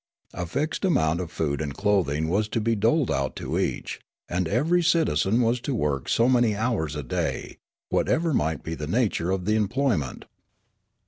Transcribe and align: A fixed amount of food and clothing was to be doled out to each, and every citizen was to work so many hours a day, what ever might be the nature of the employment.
A 0.33 0.47
fixed 0.47 0.83
amount 0.83 1.19
of 1.21 1.29
food 1.31 1.61
and 1.61 1.75
clothing 1.77 2.27
was 2.27 2.47
to 2.49 2.59
be 2.59 2.73
doled 2.75 3.11
out 3.11 3.35
to 3.35 3.59
each, 3.59 4.01
and 4.27 4.47
every 4.47 4.81
citizen 4.81 5.41
was 5.41 5.59
to 5.61 5.75
work 5.75 6.09
so 6.09 6.27
many 6.27 6.55
hours 6.55 6.95
a 6.95 7.03
day, 7.03 7.59
what 7.89 8.09
ever 8.09 8.33
might 8.33 8.63
be 8.63 8.73
the 8.73 8.87
nature 8.87 9.29
of 9.29 9.45
the 9.45 9.53
employment. 9.55 10.25